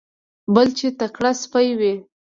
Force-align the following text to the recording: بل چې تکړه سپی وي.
بل 0.53 0.67
چې 0.77 0.87
تکړه 0.99 1.31
سپی 1.41 1.69
وي. 1.79 1.93